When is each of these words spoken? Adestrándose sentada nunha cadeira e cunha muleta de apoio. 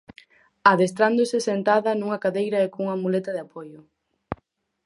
Adestrándose 0.73 1.37
sentada 1.49 1.91
nunha 1.93 2.21
cadeira 2.23 2.57
e 2.61 2.67
cunha 2.73 2.99
muleta 3.03 3.31
de 3.33 3.41
apoio. 3.45 3.79